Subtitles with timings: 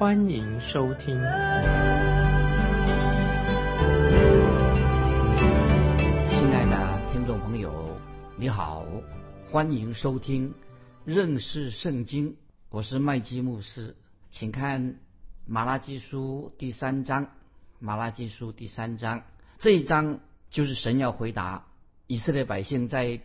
[0.00, 1.08] 欢迎收听。
[1.08, 1.18] 亲
[6.50, 7.98] 爱的听众朋友，
[8.38, 8.86] 你好，
[9.50, 10.54] 欢迎收听
[11.04, 12.38] 认识圣经。
[12.70, 13.94] 我是麦基牧师，
[14.30, 14.96] 请看
[15.44, 17.28] 马拉基书第三章。
[17.78, 19.24] 马拉基书第三章
[19.58, 21.66] 这一章就是神要回答。
[22.06, 23.20] 以色列百姓在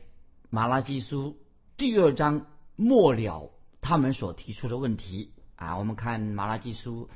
[0.49, 1.37] 马拉基书
[1.77, 7.09] 第二章末了，他们所提出的问题啊，我们看马拉基书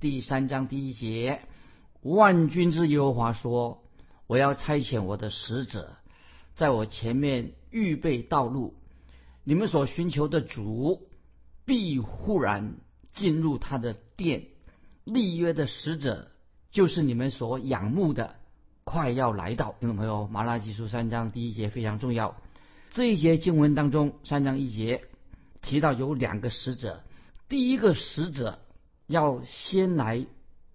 [0.00, 1.40] 第三章第一节：
[2.02, 3.82] 万军之耶和华说
[4.28, 5.96] ：“我要差遣我的使者，
[6.54, 8.74] 在我前面预备道路。
[9.42, 11.08] 你们所寻求的主，
[11.64, 12.76] 必忽然
[13.12, 14.44] 进入他的殿。
[15.04, 16.28] 立约的使者，
[16.70, 18.36] 就是你们所仰慕的。”
[18.84, 22.36] 快要来到，听众朋友，《马拉基书》三章第一节非常重要。
[22.90, 25.02] 这一节经文当中，三章一节
[25.62, 27.02] 提到有两个使者，
[27.54, 28.58] 第一个使者
[29.06, 30.26] 要先来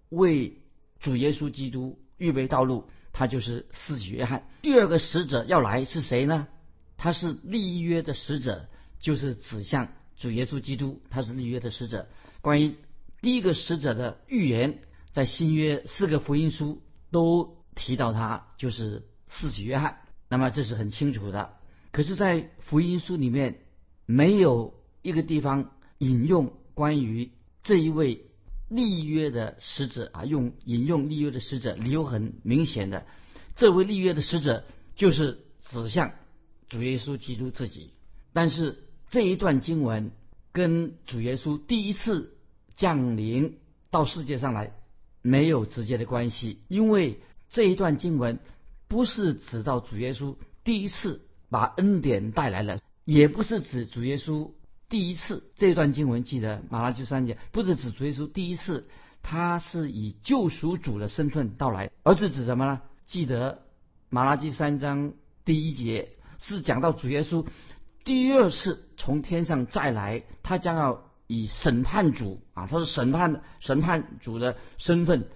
[0.08, 0.56] 为
[0.98, 4.46] 主耶稣基督预备道路，他就是四喜约翰。
[4.62, 6.48] 第二个使者要来是谁呢？
[6.96, 8.66] 他是立约的使者，
[8.98, 12.08] 就是指向主耶稣基督，他是立约的使者。
[12.40, 12.76] 关于
[13.20, 14.78] 第一个使者的预言，
[15.12, 17.58] 在新约四个福音书都。
[17.76, 19.98] 提到他就是四喜约翰，
[20.30, 21.58] 那么这是很清楚的。
[21.92, 23.60] 可是，在福音书里面
[24.06, 27.30] 没有一个地方引用关于
[27.62, 28.26] 这一位
[28.68, 33.06] 立约的使者啊，用引用立约的使者，理由很明显的，
[33.56, 34.64] 这位立约的使者
[34.96, 35.38] 就是
[35.68, 36.12] 指向
[36.68, 37.90] 主耶稣基督自己。
[38.32, 40.10] 但是这一段经文
[40.52, 42.36] 跟主耶稣第一次
[42.74, 43.58] 降临
[43.90, 44.72] 到世界上来
[45.22, 47.20] 没有直接的关系，因为。
[47.52, 48.38] 这一段经文
[48.86, 54.52] 不是指到主耶稣第一次把恩典带来了，也不是指主耶稣
[54.90, 55.50] 第一次。
[55.56, 58.86] 这段经文记得马拉基三节，不是指主耶稣第一次，
[59.22, 62.82] 他是以救赎主的身份到来，而是指什么呢？
[63.06, 63.62] 记得
[64.10, 65.14] 马拉基三章
[65.46, 67.46] 第一节是讲到主耶稣
[68.04, 75.28] 第二次从天上再来，他将要以审判主啊，他是审判审判主的身份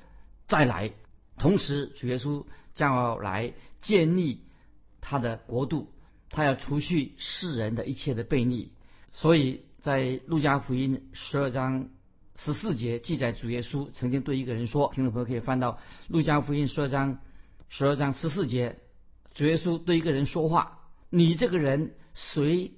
[0.49, 0.93] 再来。
[1.39, 2.45] 同时，主耶稣
[2.75, 4.43] 将要来建立
[5.01, 5.93] 他的国度，
[6.31, 8.73] 他要除去世人的一切的悖逆。
[9.15, 11.89] 所以在路加福音十二章
[12.37, 17.19] 十四节记载，主耶稣曾经对一个人说：“听众朋友可以翻到路加福音十二章
[17.71, 18.77] 十二章十四节，
[19.33, 22.73] 主耶稣对一个人说话：‘你这个人，谁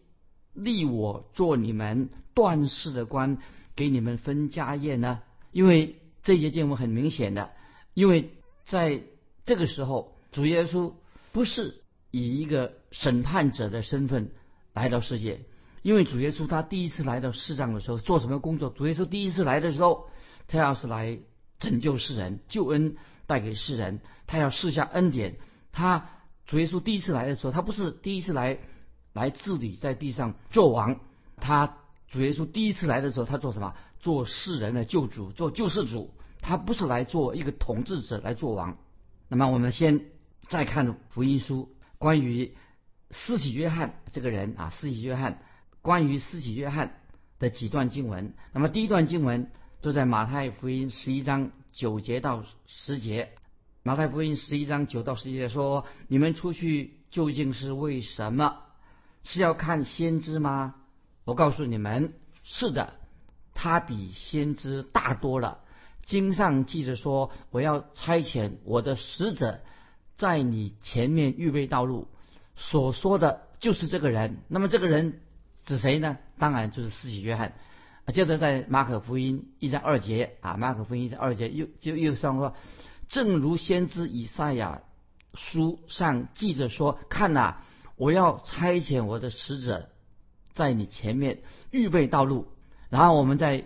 [0.55, 3.39] 立我做你们断事的官，
[3.75, 5.21] 给你们分家业呢？’
[5.51, 7.51] 因为这节经文很明显的，
[7.93, 8.31] 因为。
[8.69, 9.01] 在
[9.45, 10.93] 这个时候，主耶稣
[11.31, 14.33] 不是以一个审判者的身份
[14.75, 15.43] 来到世界，
[15.87, 18.71] 因为主耶稣他第一次来到世上的时候做什么工作？
[18.71, 20.09] 主耶稣第一次来的时候，
[20.49, 21.21] 他要是来
[21.61, 22.97] 拯救世人，救恩
[23.29, 25.37] 带给世人，他要施下恩典。
[25.71, 26.09] 他
[26.45, 28.59] 主耶稣第一次来的时候，他不是第一次来
[29.13, 30.99] 来治理在地上做王，
[31.37, 31.77] 他
[32.09, 33.77] 主耶稣第一次来的时候，他做什么？
[34.01, 36.13] 做世人的救主，做救世主。
[36.41, 38.77] 他不是来做一个统治者来做王。
[39.29, 40.07] 那么我们先
[40.49, 42.57] 再看福音书关于
[43.13, 45.43] 施洗约翰这个人啊，施洗约翰
[45.87, 46.99] 关于施洗约翰
[47.39, 48.35] 的几段经文。
[48.53, 53.31] 那么第一段经文就在马太福音十一章九节到十节。
[53.85, 58.57] 马太福音十一章九到十节说：“你们出去究竟是为什么？
[59.23, 60.75] 是要看先知吗？
[61.25, 62.95] 我告诉你们，是的，
[63.55, 65.61] 他比先知大多了。”
[66.03, 69.61] 经上记着说：“我要差遣我的使者，
[70.17, 72.09] 在你前面预备道路。”
[72.59, 74.39] 所说的就是这个人。
[74.49, 75.21] 那么这个人
[75.67, 76.17] 指谁呢？
[76.39, 77.53] 当然就是施洗约翰。
[78.15, 82.55] 接着在马可福音一章二节啊，马可福音一章二节又就又上说
[83.09, 84.83] ：“正如先知以赛亚
[85.35, 87.57] 书上记着说：看呐，
[87.97, 89.91] 我要差遣我的使者，
[90.53, 91.41] 在你前面
[91.73, 92.47] 预备道路。”
[92.89, 93.65] 然后我们再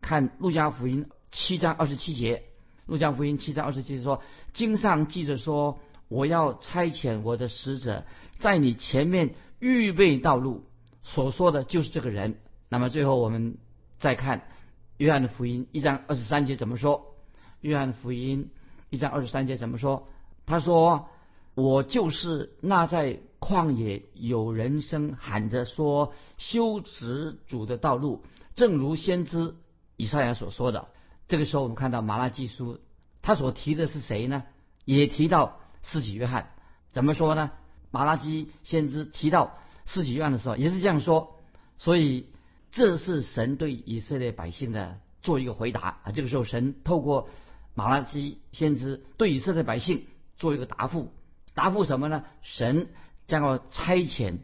[0.00, 1.06] 看路加福音。
[1.30, 2.44] 七章二十七节，
[2.86, 4.22] 路加福音七章二十七节说
[4.54, 5.78] ：“经上记着说，
[6.08, 8.04] 我要差遣我的使者，
[8.38, 10.64] 在你前面预备道路。”
[11.02, 12.38] 所说的就是这个人。
[12.68, 13.58] 那么最后我们
[13.98, 14.48] 再看
[14.96, 17.14] 约翰的福音一章二十三节怎么说？
[17.60, 18.50] 约翰福音
[18.90, 20.08] 一章二十三节怎么说？
[20.46, 21.08] 他说
[21.54, 28.24] ：“我就是那在旷野有人声喊着说修直主的道路，
[28.56, 29.54] 正如先知
[29.96, 30.88] 以赛亚所说的。”
[31.28, 32.80] 这个时候，我们看到马拉基书，
[33.22, 34.44] 他所提的是谁呢？
[34.84, 36.50] 也提到施洗约翰。
[36.90, 37.52] 怎么说呢？
[37.90, 39.56] 马拉基先知提到
[39.92, 41.38] 施洗约翰的时候，也是这样说。
[41.76, 42.24] 所以，
[42.70, 46.12] 这是神对以色列百姓的做一个回答啊。
[46.14, 47.28] 这个时候，神透过
[47.74, 50.06] 马拉基先知对以色列百姓
[50.38, 51.12] 做一个答复。
[51.52, 52.24] 答复什么呢？
[52.40, 52.88] 神
[53.26, 54.38] 将要差遣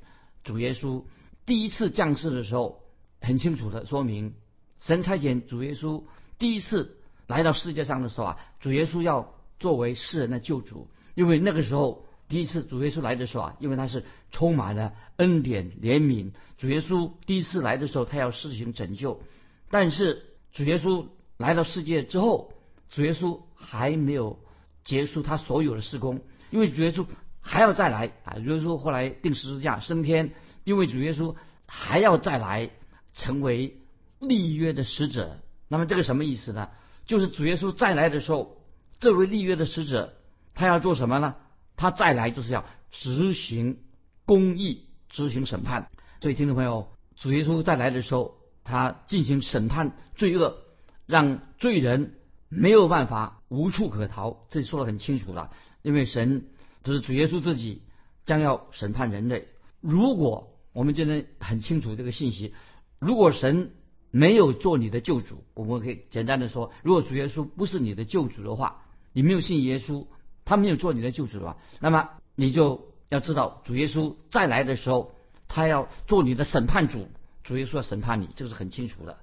[0.44, 1.04] 主耶稣
[1.46, 2.82] 第一次降世的时候，
[3.22, 4.34] 很清楚的说明，
[4.80, 6.02] 神差遣主耶稣
[6.38, 12.04] 第一次来到世界上的时候啊，主耶稣要作为世人的救主，因为那个时候。
[12.28, 16.32] 第一次主耶稣来的时候啊，因为他是充满了恩典怜悯。
[16.58, 19.22] 主耶稣第一次来的时候，他要施行拯救。
[19.70, 22.52] 但是主耶稣来到世界之后，
[22.90, 24.38] 主耶稣还没有
[24.84, 26.20] 结束他所有的施工，
[26.50, 27.06] 因为主耶稣
[27.40, 28.34] 还要再来啊。
[28.34, 30.32] 主耶稣后来定十字架升天，
[30.64, 31.34] 因为主耶稣
[31.66, 32.70] 还要再来
[33.14, 33.78] 成为
[34.20, 35.38] 立约的使者。
[35.68, 36.68] 那么这个什么意思呢？
[37.06, 38.58] 就是主耶稣再来的时候，
[39.00, 40.14] 这位立约的使者
[40.54, 41.36] 他要做什么呢？
[41.78, 43.78] 他再来就是要执行
[44.26, 45.88] 公义、执行审判。
[46.20, 48.34] 所以，听众朋友，主耶稣再来的时候，
[48.64, 50.58] 他进行审判罪恶，
[51.06, 52.16] 让罪人
[52.48, 54.44] 没有办法无处可逃。
[54.50, 55.52] 这里说的很清楚了，
[55.82, 56.48] 因为神
[56.82, 57.82] 就是主耶稣自己
[58.26, 59.46] 将要审判人类。
[59.80, 62.52] 如果我们今天很清楚这个信息，
[62.98, 63.70] 如果神
[64.10, 68.82] 没有做你的救主，我们可以简单的说，如果主耶稣不是你的救主的话，
[69.12, 70.08] 你没有信耶稣。
[70.48, 71.58] 他没有做你的救主吧？
[71.78, 75.12] 那么你就要知道，主耶稣再来的时候，
[75.46, 77.06] 他要做你的审判主。
[77.44, 79.18] 主耶稣要审判你，这个是很清楚的。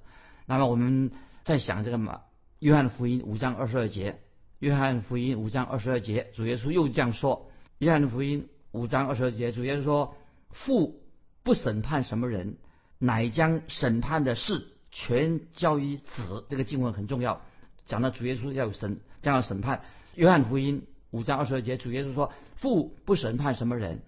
[0.46, 1.10] 那么我们
[1.42, 2.20] 在想这个嘛？
[2.60, 4.20] 约翰福音五章二十二节，
[4.60, 10.14] 约翰福音五章二十二节，主耶稣又这样说：约翰福音五章二十二节，主耶稣说
[10.50, 11.02] ：“父
[11.42, 12.56] 不审判什么人，
[13.00, 17.42] 乃将审判的事全交于子。”这个经文很重要，
[17.84, 19.82] 讲到主耶稣要审，将要审判。
[20.14, 20.86] 约翰福音。
[21.16, 24.02] 五章二十二节，主耶稣说：“父不审判什么人，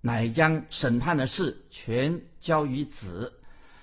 [0.00, 3.34] 乃将审判的事全交于子。”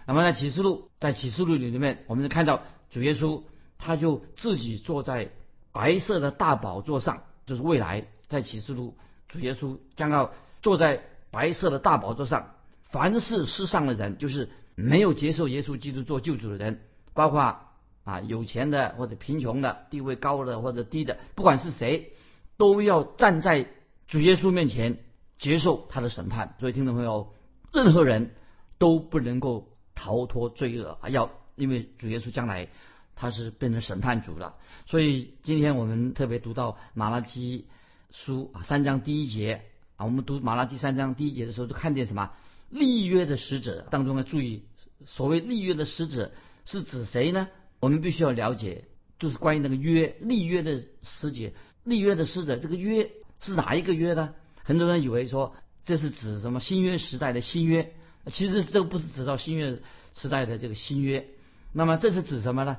[0.07, 3.43] 那么在启示录，在启示录里面，我们看到主耶稣
[3.77, 5.29] 他就自己坐在
[5.71, 8.97] 白色的大宝座上，就是未来在启示录，
[9.29, 10.33] 主耶稣将要
[10.63, 12.55] 坐在白色的大宝座上。
[12.89, 16.81] 凡是世上的人，就是没有接受耶稣基督做救主的人，
[17.13, 17.59] 包括
[18.03, 22.13] 啊有钱的或者贫穷的，地位高的或者低的，不管是谁。
[22.63, 23.67] 都要站在
[24.07, 24.99] 主耶稣面前
[25.37, 27.33] 接受他的审判，所以听众朋友，
[27.73, 28.31] 任何人
[28.77, 31.09] 都不能够逃脱罪恶啊！
[31.09, 32.69] 要因为主耶稣将来
[33.17, 34.55] 他是变成审判主了，
[34.85, 37.67] 所以今天我们特别读到马拉基
[38.11, 39.63] 书啊三章第一节
[39.97, 42.31] 啊，我们读马拉基三章第一节的时候，就看见什么
[42.69, 44.63] 立约的使者当中要注意，
[45.05, 46.31] 所谓立约的使者
[46.63, 47.49] 是指谁呢？
[47.81, 48.85] 我们必须要了解，
[49.19, 51.51] 就是关于那个约立约的使者。
[51.83, 54.33] 立约的使者，这个约是哪一个约呢？
[54.63, 55.53] 很多人以为说
[55.83, 57.93] 这是指什么新约时代的新约，
[58.27, 59.81] 其实这个不是指到新约
[60.15, 61.27] 时代的这个新约。
[61.73, 62.77] 那么这是指什么呢？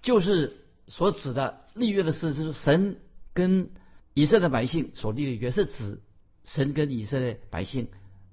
[0.00, 0.56] 就是
[0.88, 2.96] 所指的立约的事，就是神
[3.34, 3.70] 跟
[4.14, 6.00] 以色列百姓所立的约，是指
[6.44, 7.88] 神跟以色列百姓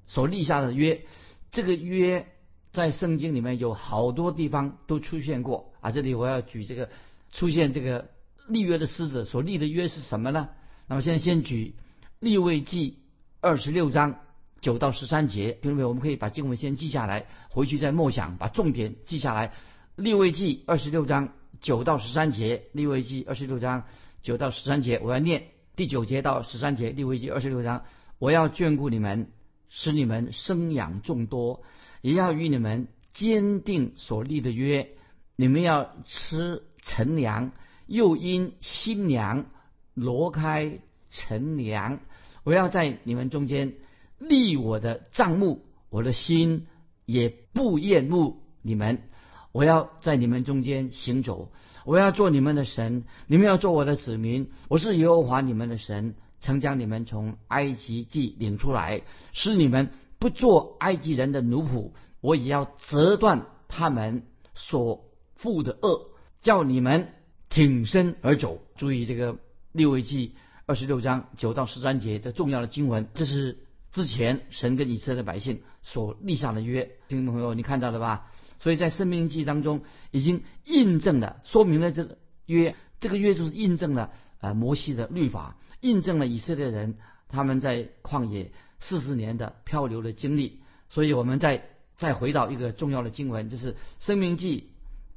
[0.07, 1.05] 所立下的约。
[1.51, 2.27] 这个约
[2.71, 5.91] 在圣经里面有好多地方都出现过啊。
[5.91, 6.89] 这里我要举这个
[7.31, 8.09] 出现这个。
[8.47, 10.49] 立约的狮子所立的约是什么呢？
[10.87, 11.75] 那么现在先举
[12.19, 12.99] 立位记
[13.39, 14.19] 二十六章
[14.61, 19.53] 九到十三节，听众朋友，我们可以把经文先记下来，回去再默想，把重点记下来。
[19.95, 23.83] 立位记二十六章九到十三节，立位记二十六章
[24.21, 26.89] 九到十三节，我要念第九节到十三节。
[26.89, 27.83] 立位记二十六章，
[28.19, 29.27] 我要眷顾你们，
[29.69, 31.63] 使你们生养众多，
[32.01, 34.89] 也要与你们坚定所立的约，
[35.35, 37.51] 你们要吃陈粮。
[37.85, 39.45] 又因新娘
[39.93, 41.99] 挪开陈娘，
[42.43, 43.73] 我要在你们中间
[44.19, 46.67] 立我的帐幕，我的心
[47.05, 49.03] 也不厌恶你们。
[49.51, 51.51] 我要在你们中间行走，
[51.85, 54.49] 我要做你们的神，你们要做我的子民。
[54.67, 61.91] 我是耶和华你们的神，曾将你们从埃及地领出来，使你们不做埃及人的奴仆。
[62.19, 64.23] 我也要折断他们
[64.55, 66.07] 所负的恶，
[66.41, 67.09] 叫你们。
[67.53, 69.37] 挺身而走，注意这个
[69.73, 70.33] 六位记
[70.65, 73.59] 二十六章九到十三节的重要的经文，这是
[73.91, 76.89] 之前神跟以色列百姓所立下的约。
[77.07, 78.31] 听众朋友，你看到了吧？
[78.57, 82.17] 所以在生命记当中已经印证了，说明了这个
[82.47, 84.09] 约，这个约就是印证了
[84.41, 86.95] 呃摩西的律法，印证了以色列人
[87.29, 90.61] 他们在旷野四十年的漂流的经历。
[90.89, 91.63] 所以我们再
[91.97, 94.59] 再回到一个重要的经文，就是《生命记》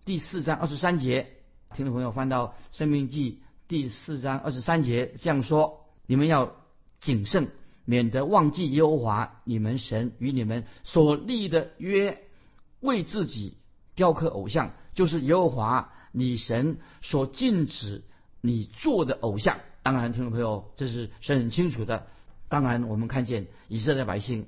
[0.05, 1.31] 第四章二十三节。
[1.75, 3.33] 听众朋友翻到《生命记》
[3.69, 6.57] 第四章二十三节，这样说：你们要
[7.01, 7.49] 谨慎，
[7.85, 12.23] 免得忘记耶和华你们神与你们所立的约，
[12.81, 13.59] 为自己
[13.95, 18.03] 雕刻偶像，就是耶和华你神所禁止
[18.41, 19.59] 你做的偶像。
[19.83, 22.07] 当然，听众朋友，这是是很清楚的。
[22.49, 24.47] 当然，我们看见以色列百姓，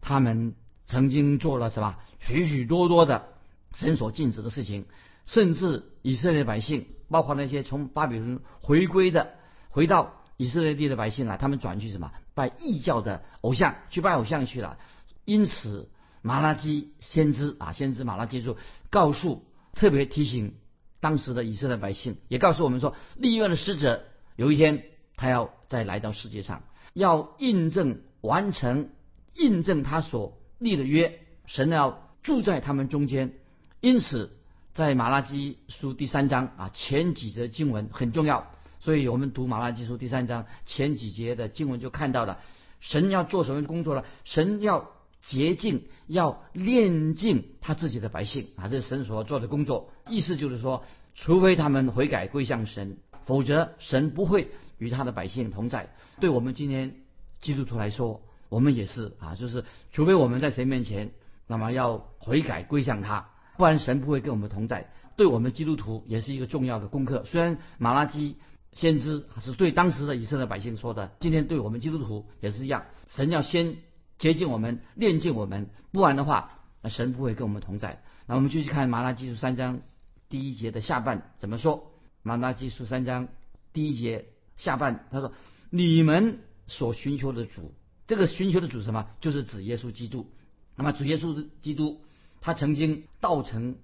[0.00, 0.54] 他们
[0.86, 3.28] 曾经做了什么许许多多的
[3.74, 4.86] 神所禁止的事情。
[5.24, 9.34] 甚至以色列百姓，包括那些从巴比伦回归的、
[9.68, 14.78] 回到以色列地的百姓啊，他们转去什么拜异教的偶像，去拜偶像去了。
[15.24, 15.88] 因此，
[16.22, 18.56] 马拉基先知啊，先知马拉基就
[18.90, 20.54] 告诉，特别提醒
[21.00, 24.04] 当时的以色列百姓，也告诉我们说，立约的使者
[24.36, 24.84] 有一天
[25.16, 28.90] 他要再来到世界上，要印证完成、
[29.34, 33.34] 印证他所立的约，神要住在他们中间。
[33.80, 34.36] 因此。
[34.80, 38.46] 在马拉基书第三章啊，前几则经文很重要，
[38.80, 42.38] 所以我们读马拉基书第三章前几节的经文就看到了，
[42.80, 44.02] 神要做什么工作呢？
[44.24, 49.90] 神要洁净，要炼净他自己的百姓啊，这是神所做的工作。
[50.08, 50.82] 意思就是说，
[51.14, 52.96] 除非他们悔改归向神，
[53.26, 55.90] 否则神不会与他的百姓同在。
[56.20, 56.94] 对我们今天
[57.42, 61.10] 基督徒来说，我们也是啊，就是除非我们在神面前，
[61.46, 63.28] 那么要悔改归向他。
[63.60, 67.24] 不然神不会跟我们同在，对我们基督徒也是一个重要的功课。
[67.26, 68.36] 虽然马拉基
[68.72, 72.86] 先知是对当时的以色列百姓说的，今天对我们基督徒也是一样。
[73.08, 73.76] 神要先
[74.16, 76.52] 接近我们，炼净我们，不然的话，
[76.84, 78.02] 神不会跟我们同在。
[78.26, 79.82] 那我们继续看马拉基书三章
[80.30, 81.92] 第一节的下半怎么说？
[82.22, 83.28] 马拉基书三章
[83.74, 84.24] 第一节
[84.56, 85.34] 下半他说
[85.68, 87.74] ：“你们所寻求的主，
[88.06, 89.08] 这个寻求的主什么？
[89.20, 90.30] 就是指耶稣基督。
[90.76, 92.00] 那么主耶稣基督。”
[92.40, 93.76] 他曾经道成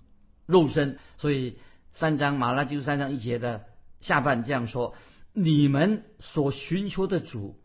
[0.47, 1.59] 肉身，所以
[1.93, 3.67] 三章马拉基书三章一节的
[4.01, 4.95] 下半这样说：
[5.33, 7.59] 你们所寻求的主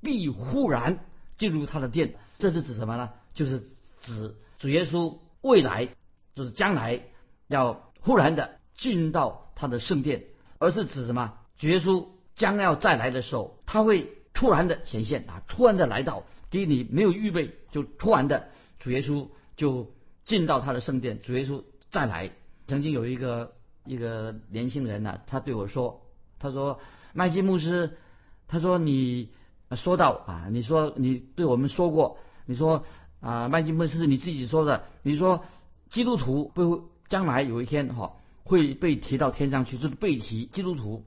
[0.00, 1.04] 必忽然
[1.36, 2.14] 进入他的殿。
[2.38, 3.10] 这是指什么呢？
[3.34, 3.62] 就是
[4.00, 5.88] 指主耶稣未来
[6.34, 7.02] 就是将来
[7.46, 10.24] 要忽然的进到他的圣殿，
[10.58, 11.34] 而是指什么？
[11.58, 19.92] 主耶稣将要再来的时候，他会突然的显现啊，突然的来到，给你没有预备，就突然的主耶稣就。
[20.28, 22.30] 进到他的圣殿，主耶稣再来。
[22.66, 23.54] 曾经有一个
[23.86, 26.02] 一个年轻人呢，他对我说
[26.38, 26.80] ：“他说
[27.14, 27.96] 麦基牧师，
[28.46, 29.30] 他说你
[29.72, 32.84] 说到啊，你说你对我们说过，你说
[33.20, 35.44] 啊麦基牧师是你自己说的，你说
[35.88, 41.06] 基督徒会将来有一天哈会被提到天上去，就是被提基督徒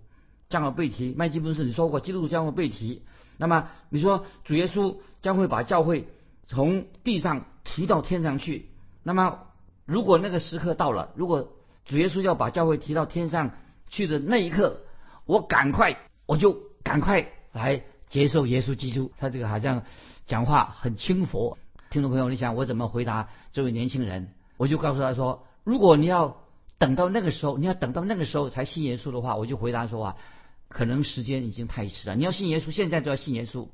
[0.49, 1.13] 将要被提。
[1.15, 3.03] 麦基牧师你说过基督徒将会被提，
[3.37, 6.07] 那么你说主耶稣将会把教会
[6.47, 8.65] 从地上提到天上去。”
[9.03, 9.39] 那么，
[9.85, 11.53] 如果那个时刻到了，如果
[11.85, 13.51] 主耶稣要把教会提到天上
[13.89, 14.81] 去的那一刻，
[15.25, 19.11] 我赶快，我就赶快来接受耶稣基督。
[19.17, 19.83] 他这个好像
[20.27, 21.57] 讲话很轻浮。
[21.89, 24.33] 听众朋友，你想我怎么回答这位年轻人？
[24.57, 26.37] 我就告诉他说：如果你要
[26.77, 30.17] 等到那个时候，你要等到那个时候才信耶稣的话，我就回答说啊，
[30.67, 32.15] 可能时间已经太迟了。
[32.15, 33.67] 你要信耶稣，现在就要信耶稣，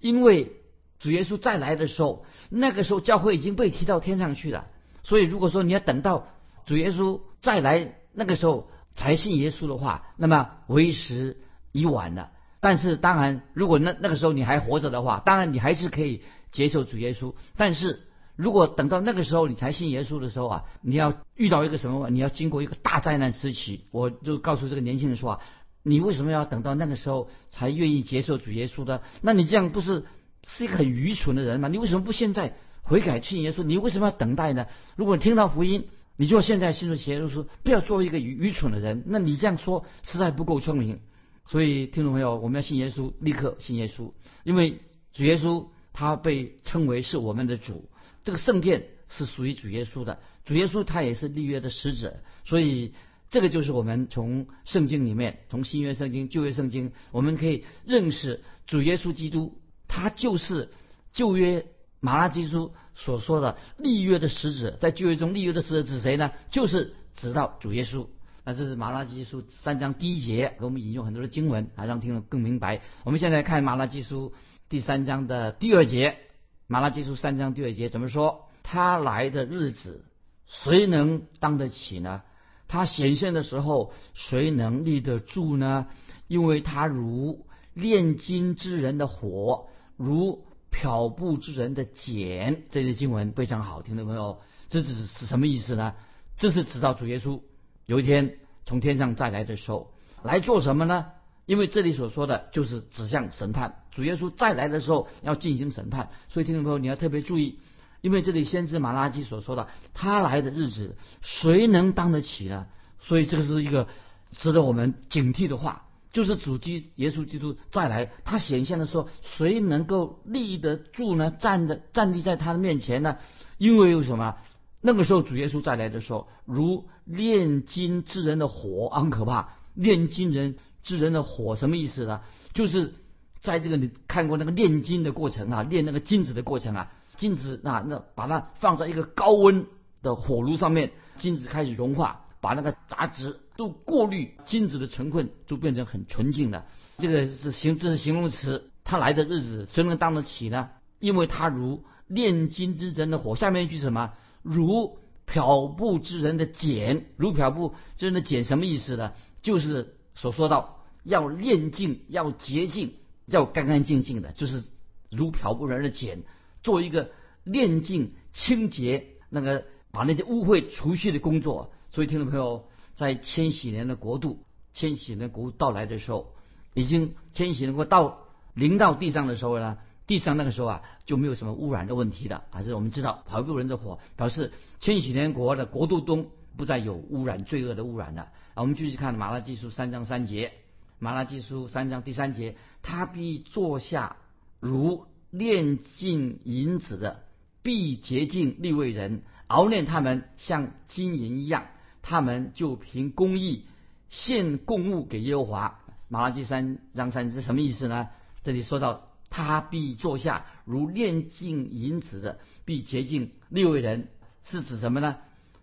[0.00, 0.52] 因为。
[0.98, 4.66] 主耶稣再来的时候，那个时候教会已经被提到天上去了。
[5.02, 6.26] 所以，如果说你要等到
[6.64, 11.36] 主耶稣再来那个时候才信耶稣的话，那么为时
[11.70, 12.32] 已晚了。
[12.58, 17.34] 但是，当然，如果那那个时候你还活着的话，当然你还是可以接受主耶稣。
[17.56, 18.00] 但是
[18.34, 22.10] 如果等到那个时候你才信耶稣的时候啊，你要遇到一个什么？
[22.10, 23.84] 你要经过一个大灾难时期。
[23.92, 25.40] 我就告诉这个年轻人说啊，
[25.84, 29.02] 你为什么要等到那个时候才愿意接受主耶稣的？
[29.20, 30.04] 那你这样不是？
[30.48, 31.66] 是一个很愚蠢的人嘛？
[31.66, 33.64] 你为什么不现在悔改信耶稣？
[33.64, 34.68] 你为什么要等待呢？
[34.94, 39.02] 如果你听到福音，你就现在信主耶稣，不要做一个愚愚蠢的人。
[39.06, 41.00] 那你这样说实在不够聪明。
[41.48, 44.12] 所以听众朋友，我们要信耶稣，立刻信耶稣，
[44.44, 44.80] 因为
[45.12, 47.88] 主耶稣他被称为是我们的主，
[48.22, 50.20] 这个圣殿是属于主耶稣的。
[50.44, 52.94] 主耶稣他也是立约的使者，所以
[53.30, 59.58] 这个就是我们从圣经里面，从新约圣经、旧约圣经，我们可以认识主耶稣基督。
[59.96, 60.70] 他就是
[61.10, 61.64] 旧约
[62.00, 66.32] 马拉基书所说的立约的使者，在旧约中立约的使者指谁呢？
[66.50, 68.06] 就是指到主耶稣。
[68.44, 72.82] 那这是马拉基书三章第一节，给我们引用很多的经文啊，让听众更明白。
[73.04, 74.34] 我们现在看马拉基书
[74.68, 76.18] 第三章的第二节，
[76.66, 78.50] 马拉基书三章第二节怎么说？
[78.62, 80.04] 他来的日子，
[80.46, 82.20] 谁能当得起呢？
[82.68, 85.86] 他显现的时候，谁能立得住呢？
[86.28, 92.64] 因为他如炼金之人的火，如漂布之人的茧。
[92.70, 95.94] 这些经文非常好听的朋友，这是是什么意思呢？
[96.36, 97.40] 这是指到主耶稣
[97.86, 101.06] 有一天从天上再来的时候，来做什么呢？
[101.46, 107.60] 因为这里所说的就是指向审判，主耶稣再来的时候要进行审判，所以听众朋友你要特别注意。
[108.02, 112.66] 因为这里先知马拉基所说的他来的日子，谁能当得起呢？
[113.00, 113.88] 所以这个是一个
[114.32, 115.85] 值得我们警惕的话，
[116.16, 121.30] 就是主基耶稣基督再来，他显现的时候，谁能够立得住呢？
[121.30, 123.18] 站的站立在他的面前呢？
[123.58, 124.36] 因为有什么？
[124.80, 129.50] 那个时候主耶稣再来的时候，如炼金之人的火，很可怕。
[129.74, 132.22] 炼金人之人的火什么意思呢？
[132.54, 132.94] 就是
[133.38, 136.90] 在这个你看过那个炼金的过程啊，炼那个金子的过程啊。
[137.18, 139.66] 金子那那把它放在一个高温
[140.00, 146.66] 的火炉上面，金子开始融化，把那个杂质都过滤，金子的成分就变成很纯净的。
[146.98, 148.70] 这个是形，这是形容词。
[148.84, 150.70] 他来的日子谁能当得起呢？
[151.00, 153.34] 因为他如炼金之人的火。
[153.34, 154.12] 下面一句什么？
[154.42, 157.04] 如漂布之人的碱。
[157.16, 159.12] 如漂布之人的碱什么意思呢？
[159.42, 162.94] 就是所说到要炼净、要洁净、
[163.26, 164.62] 要干干净净的，就是
[165.10, 166.22] 如漂布人的碱。
[166.62, 167.10] 做一个
[167.42, 171.72] 炼净、清洁，那个把那些污秽除去的工作。
[171.90, 176.34] 所以，听众朋友，在千禧年的国度，千禧年国度到来的时候，
[176.74, 178.18] 已经千禧年国到
[178.54, 182.44] 临到地上的时候呢，地上那个时候啊就没有什么污染的问题的。
[182.50, 188.28] 还是我们知道，跑步人的火表示千禧年国的国度中不再有污染、罪恶的污染了。
[188.54, 190.52] 我们继续看马拉基书三章三节，
[190.98, 194.16] 马拉基书三章第三节，他必坐下
[194.60, 195.06] 如。
[195.32, 197.24] 炼尽银子的，
[197.60, 201.66] 必洁净利未人，熬炼他们像金银一样，
[202.08, 203.64] 他们就凭公义
[204.08, 205.80] 献供物给耶和华。
[206.06, 208.10] 马拉基三章三是什么意思呢？
[208.44, 214.06] 这里说到他必坐下如炼尽银子的，必洁净六位人，
[214.44, 215.16] 是指什么呢？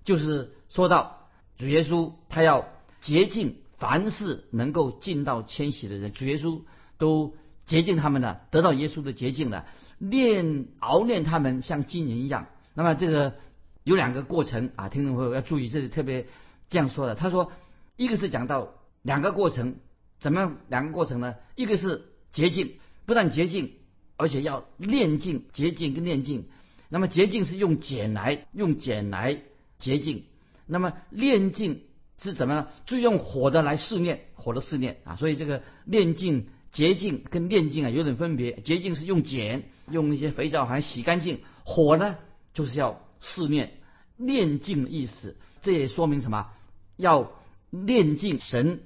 [0.03, 2.67] 就是说到主耶稣他要
[2.99, 6.61] 洁净凡是能够进到千禧的人，主耶稣
[6.97, 7.33] 都。
[7.65, 9.63] 洁净他们的，得到耶稣的洁净的，
[9.97, 12.47] 炼熬炼他们像金银一样。
[12.73, 13.35] 那么这个
[13.83, 16.25] 有两个过程啊，听众朋友要注意，这里特别
[16.69, 17.15] 这样说的。
[17.15, 17.51] 他说，
[17.95, 19.75] 一个是讲到两个过程，
[20.19, 21.35] 怎么样两个过程呢？
[21.55, 23.73] 一个是洁净，不但洁净，
[24.17, 26.45] 而且要炼净，洁净跟炼净。
[26.89, 29.41] 那么洁净是用碱来用碱来
[29.79, 30.23] 洁净，
[30.65, 31.81] 那么炼净
[32.17, 32.67] 是怎么呢？
[32.85, 35.15] 就用火的来试炼，火的试炼啊。
[35.15, 36.47] 所以这个炼净。
[36.73, 42.17] 洁净跟炼净啊有点分别，洁净是用碱，用一些肥皂还洗干净；火呢
[42.55, 43.71] 就是要试炼，
[44.17, 45.37] 炼净的意思。
[45.61, 46.49] 这也说明什么？
[46.97, 47.31] 要
[47.71, 48.81] 炼净神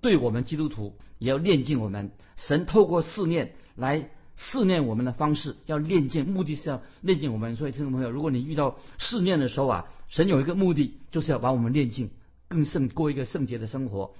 [0.00, 2.10] 对我们基督徒也要炼净我们。
[2.36, 7.56] 神透过试炼来试炼我们的方式，要炼净，目的是要炼净我们。
[7.56, 12.10] 所以听众朋友，如果你遇到试炼的时候啊，神有一个目的，就是要把我们炼净，
[12.48, 14.14] 更胜过一个圣洁的生活。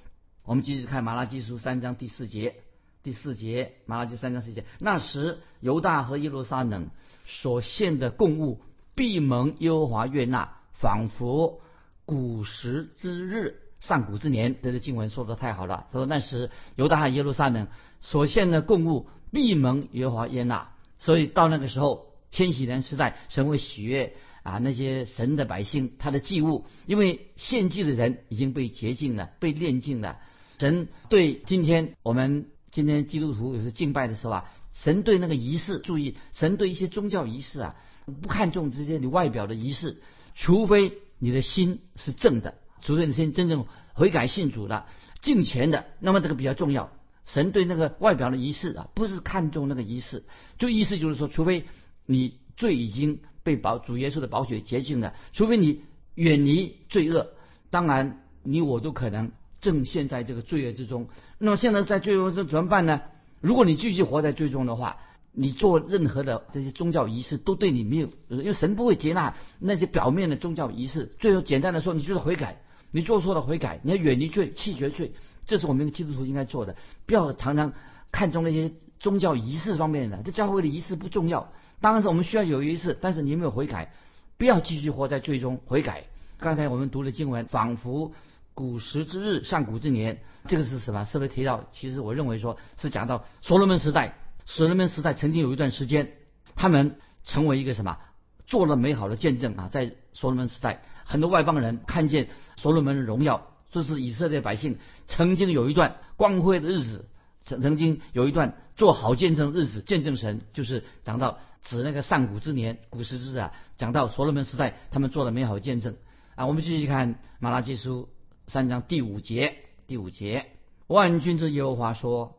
[0.44, 2.56] 我们继续看马拉基书三章第四节。
[3.02, 6.88] 第四节，马拉基三章四节，那时犹大和耶路撒冷
[7.26, 8.62] 所献的供物
[8.94, 11.60] 必蒙耶和华悦纳，仿佛
[12.04, 14.56] 古时之日，上古之年。
[14.62, 15.86] 这个经文说的太好了。
[15.90, 17.68] 他说那时犹大和耶路撒冷
[18.00, 30.18] 所献的供物必蒙耶和华悦纳，所以到那个时候，千禧年时代，神会喜悦啊那些神的百姓，他的祭物，因为献祭的人已经被洁净了，被炼净了。
[30.58, 32.46] 神对今天我们。
[32.74, 40.02] 今天基督徒有时敬拜的时候啊，神对那个仪式，注意，神对一些宗教仪式啊，不看重这些你外表的仪式，
[40.34, 44.86] 除非你的心是正的，除非你心真正悔改信主的，
[45.20, 46.90] 敬虔的，那么这个比较重要。
[47.26, 50.24] 神对那个外表的仪式啊，不是看重那个仪式，
[50.58, 51.64] 就意思就是说，除非
[52.06, 55.82] 你罪已经被保主耶稣的宝血洁净了，除非你
[56.14, 57.28] 远离罪恶，
[57.70, 59.32] 当然你我都可能。
[59.60, 63.00] 正陷在这个罪恶之中，那么现在在罪恶中怎么办呢？
[63.40, 64.98] 如果你继续活在罪中的话，
[65.34, 71.12] 你做任何的这些宗教仪式都对你没有，因为神不会接纳那些表面的宗教仪式。
[71.18, 72.60] 最后简单的说，你就是悔改，
[72.92, 75.12] 你做错了悔改，你要远离罪，弃绝罪，
[75.44, 76.76] 这是我们基督徒应该做的。
[77.06, 77.72] 不要常常
[78.12, 83.92] 看重那些宗教仪式方面的，这教会的仪式不重要，当然是我们需要有仪式，但是你有没有悔改？
[84.38, 86.04] 不要继续活在罪中，悔改。
[86.38, 88.12] 刚才我们读的经文，仿佛。
[88.56, 91.04] 古时之日，上古之年，这个是什么？
[91.06, 91.64] 是不是提到？
[91.72, 94.16] 其实我认为说是讲到所罗门时代。
[94.46, 96.12] 所罗门时代曾经有一段时间，
[96.54, 97.98] 他们成为一个什么
[98.46, 107.08] 做了美好的见证啊，在所罗门时代，很多外邦人看见所罗门的荣耀，就是以色列百姓曾经有一段光辉的日子，
[107.44, 115.96] 曾曾经有一段做好见证日子，见证神，就是讲到指那个上古之年，古时之啊，讲到所罗门时代，他们做了美好见证
[116.34, 116.46] 啊。
[116.46, 118.10] 我们继续看马拉基书
[118.46, 120.46] 三章第五节，第五节，
[120.86, 122.36] 万军之耶和华说：“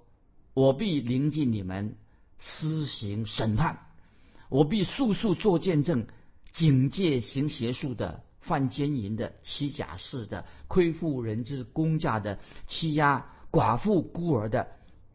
[0.56, 1.96] 我必临近你们，
[2.40, 3.78] 施行审判。”
[4.50, 6.08] 我必速速做见证，
[6.52, 14.68] 警戒行邪术的、犯奸淫的、欺假事的、亏负人之公价的、欺压寡妇孤儿的、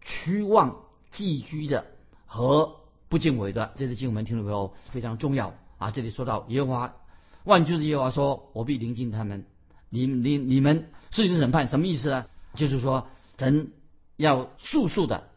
[0.02, 0.76] 屈望
[1.12, 1.86] 寄居的
[2.26, 2.76] 和
[3.08, 3.72] 不敬畏的。
[3.76, 5.90] 这是经文听众朋友非常重要啊！
[5.90, 6.96] 这里说到耶和华
[7.44, 9.46] 万军之耶和华说：“我必临近他们，
[9.88, 12.26] 你你你们事行审判，什么意思呢？
[12.54, 13.06] 就是说
[13.38, 13.72] 神
[14.16, 15.29] 要速速的，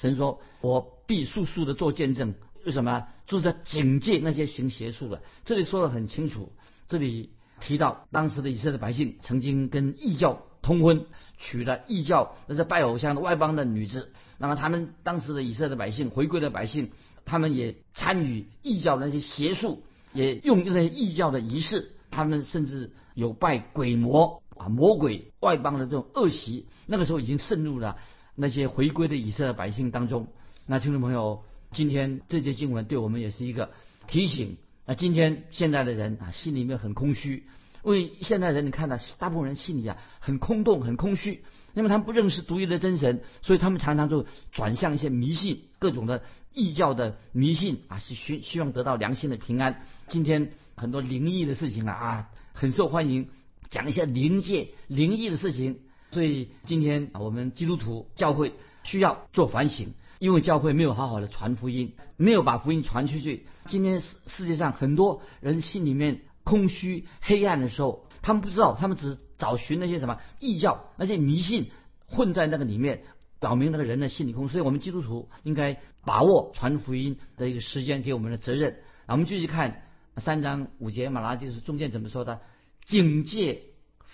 [0.00, 2.34] 神说我必速速的做见证。”
[2.66, 3.06] 为什么？
[3.26, 5.22] 就是在警戒那些行邪术的。
[5.46, 6.52] 这里说的很清楚，
[6.88, 11.06] 这里提到当时的以色列百姓曾经跟异教通婚，
[11.38, 14.12] 娶了异教那是拜偶像的外邦的女子。
[14.36, 16.90] 那么他们当时的以色列百姓回归的百姓，
[17.24, 19.82] 他们也参与异教那些邪术，
[20.12, 21.92] 也用那些异教的仪式。
[22.10, 26.66] 他们甚至有拜鬼魔啊，魔鬼外邦的这种恶习。
[26.86, 27.96] 那个时候已经渗入了
[28.34, 30.28] 那些回归的以色列百姓当中。
[30.66, 31.44] 那听众朋友。
[31.72, 33.70] 今天这节经文对我们也是一个
[34.08, 34.56] 提醒。
[34.86, 37.44] 那今天现在的人啊，心里面很空虚，
[37.84, 49.84] 因为现在人你看到大部分人心里啊很空洞、很空虚，因为他们不认识独一的真神，所以他们常常就转向一些迷信、各种的异教的迷信啊，是希希望得到良心的平安。
[50.08, 53.28] 今天很多灵异的事情啊啊很受欢迎，
[53.68, 55.78] 讲一些灵界灵异的事情，
[56.10, 59.92] 所以今天我们基督徒教会需要做反省。
[60.18, 63.46] 因为教会没有好好的传福音，没有把福音传出去。
[63.64, 71.70] 今天世世界上很多人心里面空虚、黑暗的时候，他们不知道，他们只找寻那些什么异教、那些迷信
[72.06, 73.02] 混在那个里面，
[73.40, 74.50] 表明那个人的心里空。
[74.50, 78.76] 所以我们基督徒应该把握传福音的一个时间，给我们的责任。
[79.06, 79.84] 我们继续看
[80.18, 82.42] 三章五节，马拉就是中间怎么说的？
[82.84, 83.62] 警戒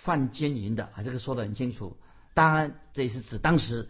[0.03, 1.97] 犯奸淫的啊，这个说的很清楚。
[2.33, 3.89] 当然，这也是指当时。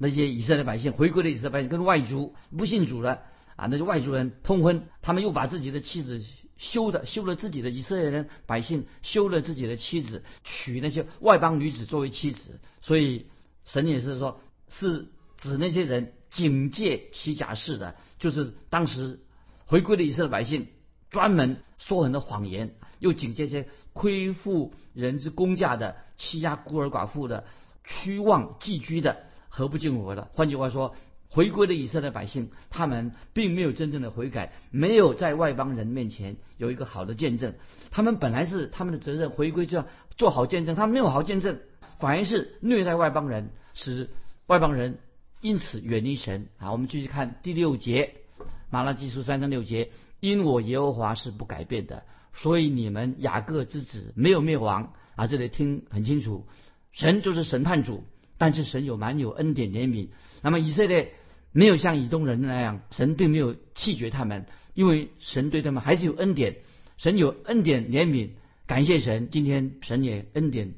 [0.00, 3.22] 那些以色列百姓回归的以色列百姓跟外族不信主了
[3.56, 6.24] 啊，那些外族人通婚，他们又把自己的妻子
[6.56, 13.26] 休的休了自己的以色列人百姓休了自己的妻子，娶那些外邦女子作为妻子，所以
[13.64, 19.18] 神也是说，是指那些人警戒其假事的，就是当时
[19.66, 20.68] 回归的以色列百姓
[21.10, 27.44] 专门说很多谎言，又警戒些亏负人之公价的、欺压孤儿寡妇的、
[27.84, 29.18] 屈望寄居的。
[29.48, 30.28] 何不敬我的？
[30.34, 30.94] 换句话说，
[31.30, 37.54] 回归的以色列百姓，他们并没有真正的悔改，没有在外邦人面前有一个好的见证。
[37.90, 41.58] 他们本来是他们的责任，回归就要做好见证，他们没有好见证，
[41.98, 44.10] 反而是虐待外邦人，使
[44.46, 44.98] 外邦人
[45.40, 46.48] 因此远离神。
[46.58, 48.14] 啊，我们继续看第六节，
[48.70, 54.92] 马拉基书三章六节：因我耶和华是不改变的，所以你们雅各之子没有灭亡。
[55.16, 56.46] 啊，这里听很清楚，
[56.92, 58.04] 神就是审判主。
[58.40, 60.10] 但是神有蛮有恩典怜悯，
[60.42, 61.14] 那么以色列
[61.50, 66.58] 没有像以东人那样，神并没有弃绝他们，因为神对他们还是有恩典，
[66.98, 68.30] 神有恩典怜悯，
[68.68, 69.28] 感谢神。
[69.28, 70.74] 今天神也恩典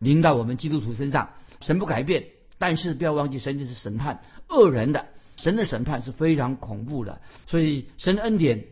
[0.00, 1.30] 临到我们基督徒身上，
[1.60, 2.24] 神不改变，
[2.58, 8.64] 但是不要忘记神就是审判恶人的，神的审判是非常恐怖的，所以神的恩典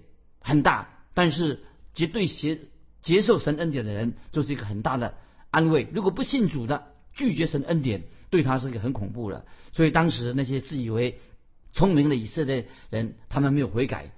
[0.42, 1.62] 很大，但是
[1.94, 2.60] 绝对接
[3.00, 5.14] 接受神恩典的人就是一个很大的
[5.50, 5.88] 安慰。
[5.92, 8.02] 如果不信主的，拒绝神恩典。
[8.30, 11.18] 对他是一个很恐怖的，所以当时那些自以为
[11.74, 14.10] 聪明的以色列人，他们没有悔改。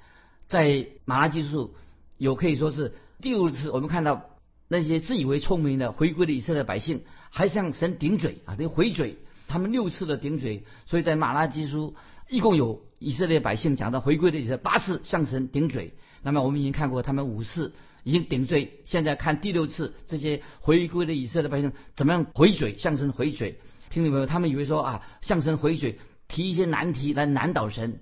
[0.46, 1.74] 在马拉基书
[2.16, 4.30] 有可以说是第六次，我们看到
[4.68, 10.62] 那些自以为聪明的回归的以色列百姓，还向神顶嘴啊，那回嘴，他们六次的顶嘴。
[10.86, 11.96] 所以在马拉基书
[12.28, 15.94] 一共有以色列百姓讲到回归的以色列八次向神顶嘴。
[16.24, 23.60] 那么我们已经看过他们五次已经顶罪，现在看第六次这些回归的以色列百姓怎么样回嘴向神回嘴。
[23.90, 28.00] 听众朋友，他们以为说啊，向神回嘴，提一些难题来难倒神，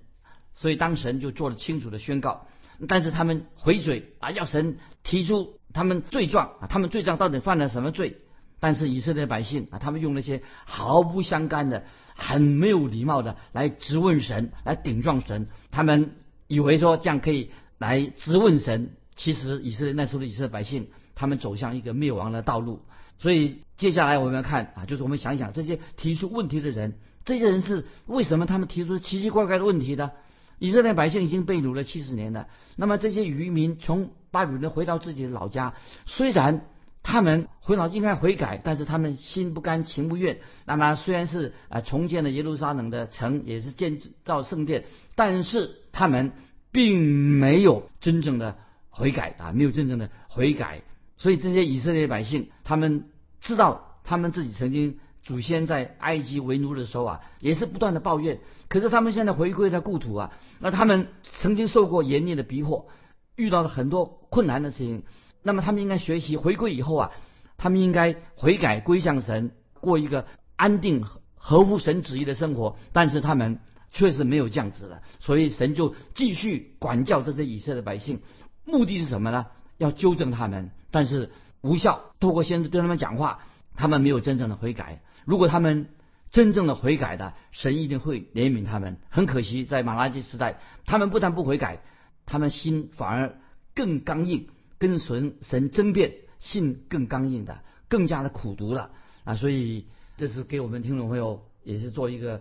[0.54, 2.46] 所以当神就做了清楚的宣告。
[2.88, 8.16] 但是他们回嘴啊，要神提出他们罪状啊，他们罪状到底犯了什么罪？
[8.58, 15.48] 但是以色列百姓啊，他们用那些毫不相干的、很没有礼貌的来质问神，来顶撞神。
[15.70, 16.12] 他们
[16.46, 17.50] 以为说这样可以
[17.83, 22.83] 来质问神，其实以色列那时候的以色列百姓，他们走向一个灭亡的道路。
[23.18, 30.12] 所以接下来我们要看啊，就是我们想一想这些提出问题的人，这些人是为什么他们提出奇奇怪怪的问题呢？
[30.61, 32.47] 以色列百姓已经被掳了七十年了。
[32.77, 35.75] 那么这些渔民从巴比伦回到自己的老家，
[36.07, 36.66] 虽然
[37.03, 40.38] 他们回老应该悔改，但是他们心不甘情不愿。
[40.66, 44.85] 那么虽然是啊重建了耶路撒冷的城，也是建造圣殿，
[45.16, 46.31] 但是他们
[46.72, 47.00] 并
[47.38, 48.56] 没有真正的
[48.90, 50.82] 悔改啊，没有真正的悔改。
[51.16, 53.04] 所以这些以色列百姓，他们
[53.40, 54.98] 知道他们自己曾经。
[55.24, 58.40] 祖先在埃及为奴的时候啊，也是不断的抱怨。
[58.66, 62.88] 可是他们现在回归了故土啊，那他们曾经受过严厉的逼迫，
[63.37, 65.04] 遇到了很多困难的事情。
[65.44, 67.12] 那么他们应该学习回归以后啊，
[67.56, 71.06] 他们应该悔改归向神，过一个安定
[71.37, 72.74] 合乎神旨意的生活。
[72.92, 73.61] 但是他们
[73.92, 78.20] 确实没有降旨了，所以神就继续管教这些以色列百姓，
[78.64, 79.46] 目的是什么呢？
[79.78, 82.12] 要纠正他们，但是无效。
[82.18, 83.40] 透过先知对他们讲话，
[83.76, 85.02] 他们没有真正的悔改。
[85.24, 85.88] 如果他们
[86.31, 88.96] 真正的悔改的，神一定会怜悯他们。
[89.11, 91.81] 很可惜，在马拉基时代，他们不但不悔改，
[92.24, 93.38] 他们心反而
[93.74, 98.90] 更刚硬，跟神神争辩，心更刚硬的，更加的苦读了
[99.24, 99.35] 啊！
[99.35, 102.40] 所以这是给我们听众朋友也是做一个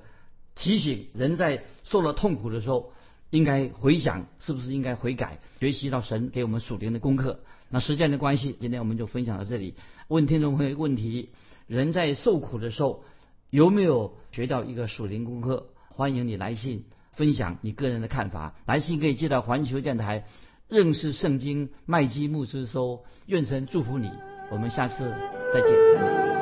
[0.62, 2.94] 提醒：人在受了痛苦的时候，
[3.32, 7.40] 应该回想是不是应该悔改，学习到神给我们属灵的功课。
[7.70, 9.74] 那时间的关系，今天我们就分享到这里。
[10.08, 11.30] 问听众朋友问题。
[11.68, 13.06] 人在受苦的时候，
[13.50, 15.68] 有没有学到一个属灵功课？
[15.88, 18.56] 欢迎你来信分享你个人的看法。
[18.66, 20.26] 来信可以寄到环球电台
[20.68, 23.06] 认识圣经麦基牧师收。
[23.26, 24.12] 愿神祝福你，
[24.52, 25.16] 我们下次
[25.54, 26.41] 再见。